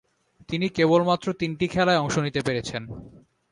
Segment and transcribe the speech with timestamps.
[0.49, 2.83] তিনি কেবলমাত্র তিনটি খেলায় অংশ নিতে পেরেছেন।